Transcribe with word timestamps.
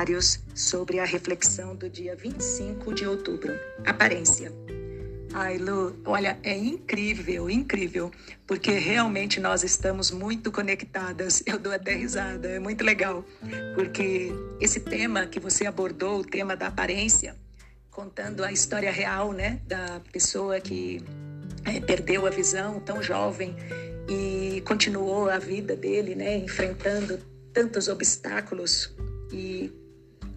comentários 0.00 0.40
sobre 0.54 0.98
a 0.98 1.04
reflexão 1.04 1.76
do 1.76 1.88
dia 1.88 2.16
25 2.16 2.94
de 2.94 3.06
outubro. 3.06 3.52
Aparência. 3.84 4.50
Ai, 5.32 5.58
Lu, 5.58 5.94
olha, 6.06 6.38
é 6.42 6.56
incrível, 6.56 7.50
incrível, 7.50 8.10
porque 8.46 8.72
realmente 8.72 9.38
nós 9.38 9.62
estamos 9.62 10.10
muito 10.10 10.50
conectadas. 10.50 11.42
Eu 11.46 11.58
dou 11.58 11.72
até 11.72 11.94
risada, 11.94 12.48
é 12.48 12.58
muito 12.58 12.82
legal, 12.82 13.24
porque 13.74 14.32
esse 14.60 14.80
tema 14.80 15.26
que 15.26 15.38
você 15.38 15.66
abordou, 15.66 16.20
o 16.20 16.24
tema 16.24 16.56
da 16.56 16.68
aparência, 16.68 17.36
contando 17.90 18.42
a 18.42 18.50
história 18.50 18.90
real, 18.90 19.32
né, 19.32 19.60
da 19.66 20.00
pessoa 20.10 20.58
que 20.60 21.04
é, 21.66 21.78
perdeu 21.78 22.26
a 22.26 22.30
visão 22.30 22.80
tão 22.80 23.02
jovem 23.02 23.54
e 24.08 24.62
continuou 24.62 25.28
a 25.28 25.38
vida 25.38 25.76
dele, 25.76 26.14
né, 26.14 26.38
enfrentando 26.38 27.20
tantos 27.52 27.86
obstáculos 27.86 28.92
e 29.32 29.79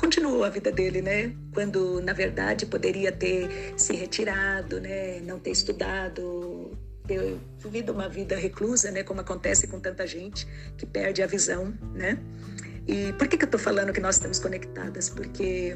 continuou 0.03 0.43
a 0.43 0.49
vida 0.49 0.69
dele, 0.69 1.01
né? 1.01 1.33
Quando 1.53 2.01
na 2.01 2.11
verdade 2.11 2.65
poderia 2.65 3.09
ter 3.09 3.73
se 3.77 3.95
retirado, 3.95 4.81
né? 4.81 5.21
Não 5.21 5.39
ter 5.39 5.51
estudado, 5.51 6.77
ter 7.07 7.37
vivido 7.57 7.93
uma 7.93 8.09
vida 8.09 8.35
reclusa, 8.35 8.91
né? 8.91 9.01
Como 9.01 9.21
acontece 9.21 9.65
com 9.65 9.79
tanta 9.79 10.05
gente 10.05 10.45
que 10.77 10.85
perde 10.85 11.23
a 11.23 11.25
visão, 11.25 11.73
né? 11.93 12.19
E 12.85 13.13
por 13.13 13.29
que, 13.29 13.37
que 13.37 13.45
eu 13.45 13.47
estou 13.47 13.59
falando 13.59 13.93
que 13.93 14.01
nós 14.01 14.15
estamos 14.15 14.39
conectadas? 14.39 15.07
Porque 15.07 15.73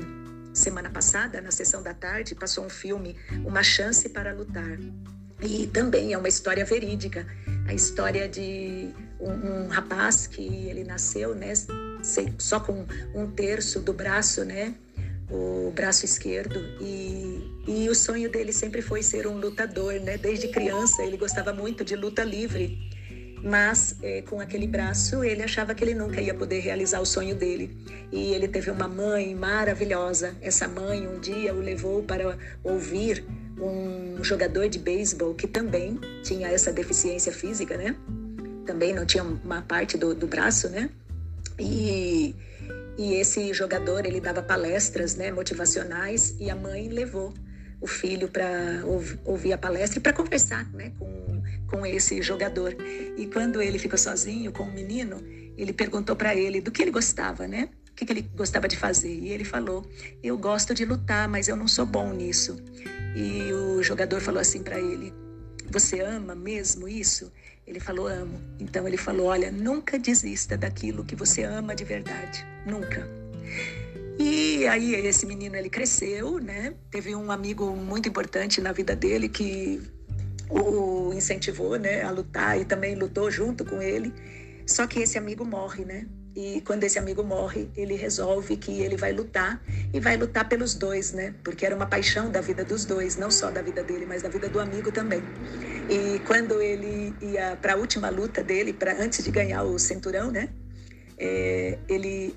semana 0.54 0.90
passada, 0.90 1.40
na 1.40 1.50
sessão 1.50 1.82
da 1.82 1.94
tarde, 1.94 2.36
passou 2.36 2.66
um 2.66 2.70
filme, 2.70 3.16
Uma 3.46 3.64
Chance 3.64 4.10
para 4.10 4.34
Lutar. 4.34 4.78
E 5.42 5.68
também 5.68 6.12
é 6.12 6.18
uma 6.18 6.28
história 6.28 6.66
verídica, 6.66 7.26
a 7.66 7.74
história 7.74 8.28
de 8.28 8.90
um, 9.22 9.32
um 9.32 9.68
rapaz 9.70 10.28
que 10.28 10.68
ele 10.68 10.84
nasceu, 10.84 11.34
né? 11.34 11.54
Só 12.38 12.60
com 12.60 12.86
um 13.14 13.30
terço 13.32 13.80
do 13.80 13.94
braço, 13.94 14.44
né? 14.46 14.74
O 15.30 15.72
braço 15.76 16.06
esquerdo. 16.06 16.60
E, 16.80 17.52
e 17.68 17.90
o 17.90 17.96
sonho 17.96 18.30
dele 18.30 18.54
sempre 18.54 18.82
foi 18.82 19.04
ser 19.04 19.28
um 19.28 19.38
lutador, 19.38 19.94
né? 20.00 20.18
Desde 20.18 20.48
criança 20.48 21.04
ele 21.04 21.18
gostava 21.18 21.52
muito 21.54 21.84
de 21.84 21.96
luta 21.96 22.24
livre. 22.24 22.78
Mas 23.44 23.96
é, 24.02 24.22
com 24.24 24.40
aquele 24.40 24.66
braço 24.66 25.24
ele 25.24 25.44
achava 25.44 25.76
que 25.76 25.84
ele 25.84 25.94
nunca 25.94 26.20
ia 26.20 26.34
poder 26.34 26.60
realizar 26.60 27.00
o 27.00 27.06
sonho 27.06 27.36
dele. 27.36 27.78
E 28.12 28.34
ele 28.34 28.48
teve 28.48 28.72
uma 28.72 28.88
mãe 28.88 29.36
maravilhosa. 29.36 30.36
Essa 30.42 30.68
mãe 30.68 31.08
um 31.08 31.20
dia 31.20 31.54
o 31.54 31.60
levou 31.60 32.02
para 32.04 32.38
ouvir 32.64 33.24
um 33.60 34.24
jogador 34.24 34.70
de 34.70 34.80
beisebol 34.80 35.34
que 35.34 35.48
também 35.48 36.00
tinha 36.24 36.48
essa 36.48 36.72
deficiência 36.72 37.32
física, 37.32 37.78
né? 37.78 37.96
Também 38.66 38.94
não 38.94 39.06
tinha 39.06 39.24
uma 39.24 39.62
parte 39.62 39.98
do, 39.98 40.14
do 40.14 40.28
braço, 40.28 40.70
né? 40.70 40.90
E, 41.60 42.36
e 42.98 43.14
esse 43.16 43.54
jogador, 43.54 44.06
ele 44.06 44.20
dava 44.20 44.42
palestras 44.42 45.16
né, 45.16 45.32
motivacionais 45.32 46.36
e 46.40 46.50
a 46.50 46.56
mãe 46.56 46.90
levou 46.90 47.34
o 47.80 47.88
filho 47.88 48.28
para 48.28 48.82
ouvir 49.26 49.54
a 49.54 49.58
palestra 49.58 50.00
e 50.00 50.02
para 50.02 50.14
conversar 50.14 50.68
né, 50.74 50.92
com, 50.98 51.44
com 51.68 51.86
esse 51.86 52.22
jogador. 52.22 52.76
E 53.18 53.28
quando 53.28 53.62
ele 53.62 53.78
ficou 53.78 53.98
sozinho 53.98 54.52
com 54.52 54.64
o 54.64 54.72
menino, 54.72 55.22
ele 55.58 55.74
perguntou 55.74 56.16
para 56.16 56.36
ele 56.36 56.62
do 56.62 56.72
que 56.72 56.82
ele 56.82 56.92
gostava, 56.92 57.48
né? 57.48 57.70
O 57.90 57.94
que, 57.98 58.06
que 58.06 58.14
ele 58.14 58.30
gostava 58.36 58.68
de 58.68 58.78
fazer. 58.78 59.14
E 59.14 59.30
ele 59.30 59.44
falou: 59.44 59.84
Eu 60.22 60.38
gosto 60.38 60.74
de 60.74 60.86
lutar, 60.86 61.28
mas 61.28 61.48
eu 61.48 61.56
não 61.56 61.68
sou 61.68 61.86
bom 61.86 62.14
nisso. 62.14 62.64
E 63.16 63.52
o 63.52 63.82
jogador 63.82 64.22
falou 64.22 64.40
assim 64.40 64.62
para 64.62 64.80
ele: 64.80 65.12
Você 65.70 66.00
ama 66.00 66.34
mesmo 66.34 66.88
isso? 66.88 67.32
Ele 67.66 67.80
falou: 67.80 68.08
Amo. 68.08 68.40
Então 68.60 68.88
ele 68.88 68.98
falou: 68.98 69.28
Olha, 69.28 69.52
nunca 69.52 70.00
desista 70.00 70.58
daquilo 70.58 71.04
que 71.04 71.16
você 71.16 71.44
ama 71.44 71.76
de 71.76 71.84
verdade. 71.84 72.46
Nunca. 72.66 73.08
E 74.20 74.66
aí 74.68 74.96
esse 74.96 75.26
menino 75.26 75.56
ele 75.56 75.70
cresceu, 75.70 76.40
né? 76.40 76.74
Teve 76.90 77.16
um 77.16 77.32
amigo 77.32 77.76
muito 77.76 78.10
importante 78.10 78.60
na 78.62 78.72
vida 78.72 78.96
dele 78.96 79.30
que 79.30 79.82
o 80.50 81.14
incentivou, 81.14 81.78
né, 81.78 82.04
a 82.04 82.10
lutar 82.10 82.60
e 82.60 82.66
também 82.66 82.96
lutou 82.96 83.30
junto 83.30 83.66
com 83.66 83.82
ele. 83.82 84.14
Só 84.66 84.88
que 84.88 85.00
esse 85.00 85.18
amigo 85.18 85.46
morre, 85.46 85.86
né? 85.86 86.08
E 86.38 86.62
quando 86.62 86.84
esse 86.84 87.00
amigo 87.00 87.24
morre, 87.24 87.68
ele 87.76 87.96
resolve 87.96 88.58
que 88.58 88.84
ele 88.84 88.96
vai 88.96 89.12
lutar 89.12 89.60
e 89.92 90.00
vai 90.00 90.16
lutar 90.16 90.48
pelos 90.48 90.76
dois, 90.76 91.12
né? 91.12 91.34
Porque 91.44 91.66
era 91.66 91.76
uma 91.76 91.88
paixão 91.88 92.30
da 92.30 92.42
vida 92.42 92.64
dos 92.64 92.86
dois, 92.86 93.16
não 93.16 93.32
só 93.32 93.50
da 93.50 93.64
vida 93.64 93.84
dele, 93.84 94.06
mas 94.06 94.22
da 94.22 94.30
vida 94.30 94.48
do 94.48 94.60
amigo 94.60 94.92
também. 94.92 95.24
E 95.90 96.20
quando 96.28 96.62
ele 96.62 97.12
ia 97.24 97.58
para 97.60 97.74
a 97.74 97.76
última 97.76 98.12
luta 98.12 98.44
dele, 98.44 98.72
para 98.72 99.02
antes 99.02 99.26
de 99.26 99.32
ganhar 99.32 99.64
o 99.64 99.80
cinturão, 99.80 100.30
né? 100.30 100.50
É, 101.18 101.80
ele 101.90 102.36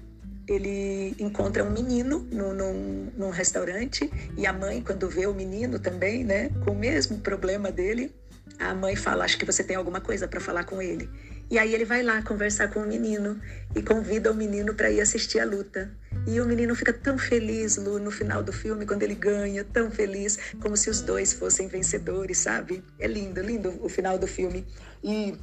ele 0.49 1.15
encontra 1.19 1.63
um 1.63 1.71
menino 1.71 2.27
no, 2.33 2.55
num, 2.55 3.13
num 3.17 3.31
restaurante 3.31 4.11
e 4.37 4.47
a 4.47 4.53
mãe, 4.53 4.83
quando 4.83 5.09
vê 5.11 5.27
o 5.27 5.35
menino 5.35 5.79
também, 5.79 6.25
né, 6.25 6.51
com 6.65 6.73
o 6.73 6.75
mesmo 6.75 7.19
problema 7.19 7.71
dele, 7.71 8.13
a 8.59 8.75
mãe 8.75 8.97
fala: 8.97 9.25
Acho 9.25 9.39
que 9.39 9.45
você 9.45 9.63
tem 9.63 9.77
alguma 9.77 10.01
coisa 10.01 10.27
para 10.27 10.41
falar 10.41 10.65
com 10.65 10.81
ele. 10.81 11.09
E 11.51 11.59
aí 11.59 11.75
ele 11.75 11.85
vai 11.85 12.03
lá 12.03 12.23
conversar 12.23 12.69
com 12.69 12.81
o 12.81 12.87
menino 12.87 13.41
e 13.75 13.83
convida 13.83 14.31
o 14.31 14.35
menino 14.35 14.73
para 14.73 14.91
ir 14.91 15.01
assistir 15.01 15.41
a 15.41 15.45
luta. 15.45 15.91
E 16.27 16.41
o 16.41 16.47
menino 16.47 16.75
fica 16.77 16.93
tão 16.93 17.19
feliz, 17.19 17.77
Lu, 17.77 17.99
no 17.99 18.11
final 18.11 18.43
do 18.43 18.53
filme, 18.53 18.87
quando 18.87 19.03
ele 19.03 19.17
ganha, 19.17 19.65
tão 19.65 19.91
feliz, 19.91 20.39
como 20.61 20.77
se 20.77 20.89
os 20.89 21.01
dois 21.01 21.33
fossem 21.33 21.67
vencedores, 21.67 22.39
sabe? 22.39 22.85
É 23.01 23.09
lindo, 23.09 23.41
lindo 23.41 23.77
o 23.83 23.89
final 23.89 24.17
do 24.17 24.29
filme. 24.29 24.65
E 25.03 25.37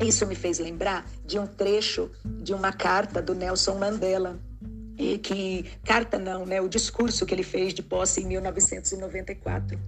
isso 0.00 0.26
me 0.26 0.34
fez 0.34 0.58
lembrar 0.58 1.06
de 1.24 1.38
um 1.38 1.46
trecho 1.46 2.10
de 2.24 2.52
uma 2.52 2.72
carta 2.72 3.22
do 3.22 3.34
Nelson 3.34 3.78
Mandela, 3.78 4.38
e 4.98 5.18
que 5.18 5.64
carta 5.84 6.18
não, 6.18 6.46
né? 6.46 6.60
O 6.60 6.68
discurso 6.68 7.26
que 7.26 7.34
ele 7.34 7.42
fez 7.42 7.74
de 7.74 7.82
posse 7.82 8.20
em 8.20 8.26
1994. 8.26 9.78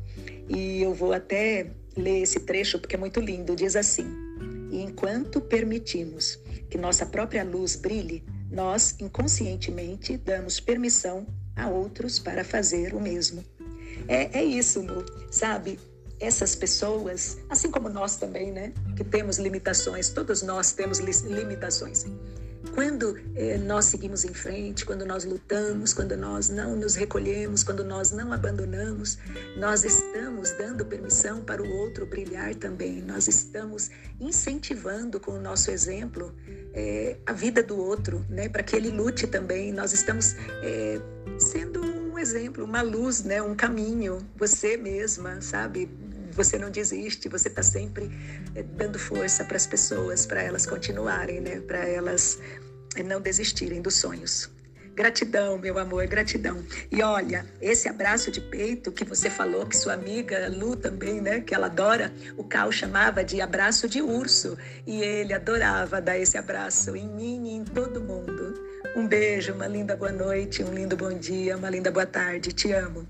E 0.48 0.82
eu 0.82 0.94
vou 0.94 1.12
até 1.12 1.70
ler 1.97 2.22
esse 2.22 2.41
trecho 2.41 2.78
porque 2.78 2.97
é 2.97 2.98
muito 2.98 3.20
lindo. 3.20 3.54
Diz 3.54 3.76
assim: 3.76 4.25
e 4.76 4.82
enquanto 4.82 5.41
permitimos 5.41 6.38
que 6.69 6.76
nossa 6.76 7.06
própria 7.06 7.42
luz 7.42 7.76
brilhe, 7.76 8.22
nós 8.50 8.94
inconscientemente 9.00 10.19
damos 10.19 10.60
permissão 10.60 11.26
a 11.56 11.66
outros 11.66 12.19
para 12.19 12.44
fazer 12.44 12.94
o 12.94 13.00
mesmo. 13.00 13.42
É, 14.06 14.41
é 14.41 14.44
isso, 14.44 14.82
Lu, 14.82 15.03
sabe? 15.31 15.81
Essas 16.20 16.54
pessoas, 16.54 17.38
assim 17.48 17.70
como 17.70 17.88
nós 17.88 18.16
também, 18.16 18.53
né? 18.53 18.75
Que 18.94 19.03
temos 19.03 19.38
limitações, 19.38 20.10
todos 20.10 20.42
nós 20.42 20.72
temos 20.72 20.98
limitações. 20.98 22.04
Quando 22.75 23.19
eh, 23.34 23.59
nós 23.59 23.87
seguimos 23.87 24.25
em 24.25 24.34
frente, 24.34 24.84
quando 24.84 25.04
nós 25.04 25.25
lutamos, 25.25 25.93
quando 25.93 26.16
nós 26.16 26.49
não 26.49 26.77
nos 26.77 26.94
recolhemos, 26.94 27.62
quando 27.62 27.84
nós 27.84 28.10
não 28.10 28.32
abandonamos, 28.32 29.19
nós 29.56 29.84
estamos 29.84 30.50
dando 30.53 30.84
permissão 30.84 31.41
para 31.43 31.62
o 31.62 31.69
outro 31.69 32.06
brilhar 32.06 32.55
também. 32.55 33.03
Nós 33.03 33.28
estamos 33.28 33.91
incentivando 34.21 35.19
com 35.19 35.32
o 35.32 35.41
nosso 35.41 35.71
exemplo 35.71 36.34
eh, 36.75 37.16
a 37.25 37.32
vida 37.32 37.62
do 37.62 37.78
outro, 37.78 38.25
né, 38.28 38.49
para 38.49 38.62
que 38.62 38.76
ele 38.76 38.91
lute 38.91 39.26
também. 39.26 39.72
Nós 39.72 39.93
estamos 39.93 40.34
eh, 40.62 41.00
sendo 41.38 41.81
um 41.81 42.19
exemplo, 42.19 42.65
uma 42.65 42.82
luz, 42.82 43.22
né, 43.22 43.43
um 43.43 43.55
caminho. 43.55 44.19
Você 44.37 44.76
mesma, 44.76 45.41
sabe? 45.41 45.88
Você 46.37 46.59
não 46.59 46.71
desiste, 46.71 47.29
você 47.29 47.49
está 47.49 47.63
sempre 47.63 48.11
dando 48.77 48.99
força 48.99 49.45
para 49.45 49.57
as 49.57 49.67
pessoas, 49.67 50.27
para 50.27 50.43
elas 50.43 50.67
continuarem, 50.67 51.41
né? 51.41 51.61
Para 51.61 51.87
elas 51.89 52.39
não 53.05 53.21
desistirem 53.21 53.83
dos 53.83 53.95
sonhos. 53.95 54.51
Gratidão, 54.95 55.59
meu 55.59 55.79
amor, 55.79 56.07
gratidão. 56.07 56.65
E 56.91 57.03
olha, 57.03 57.45
esse 57.61 57.87
abraço 57.87 58.31
de 58.31 58.41
peito 58.41 58.91
que 58.91 59.05
você 59.05 59.29
falou, 59.29 59.67
que 59.67 59.77
sua 59.77 59.93
amiga 59.93 60.49
Lu 60.49 60.75
também, 60.75 61.21
né, 61.21 61.41
que 61.41 61.55
ela 61.55 61.67
adora, 61.67 62.11
o 62.35 62.43
Cal 62.43 62.73
chamava 62.73 63.23
de 63.23 63.39
abraço 63.43 63.87
de 63.87 64.00
urso. 64.00 64.56
E 64.87 65.03
ele 65.03 65.35
adorava 65.35 66.00
dar 66.00 66.19
esse 66.19 66.39
abraço 66.39 66.97
em 66.97 67.06
mim 67.06 67.47
e 67.47 67.56
em 67.56 67.65
todo 67.65 68.00
mundo. 68.00 68.55
Um 68.97 69.06
beijo, 69.06 69.53
uma 69.53 69.67
linda 69.67 69.94
boa 69.94 70.12
noite, 70.12 70.65
um 70.65 70.73
lindo 70.73 70.97
bom 70.97 71.12
dia, 71.12 71.59
uma 71.59 71.69
linda 71.69 71.91
boa 71.91 72.06
tarde. 72.06 72.55
Te 72.55 72.73
amo. 72.73 73.06